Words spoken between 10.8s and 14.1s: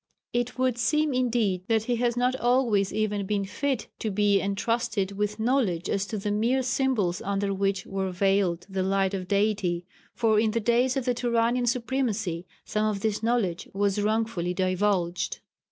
of the Turanian supremacy some of this knowledge was